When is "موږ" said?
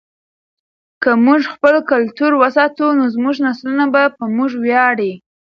1.25-1.41, 4.35-4.51